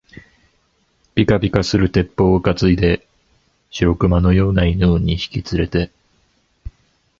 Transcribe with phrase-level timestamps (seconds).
[1.13, 3.07] ぴかぴかする鉄砲をかついで、
[3.69, 5.91] 白熊のような犬を二匹つれて、